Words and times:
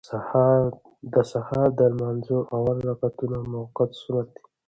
د 1.13 1.15
سهار 1.31 1.67
د 1.79 1.79
لمانځه 1.91 2.37
اول 2.55 2.77
رکعتونه 2.89 3.37
مؤکد 3.51 3.89
سنت 4.01 4.27
دي. 4.33 4.41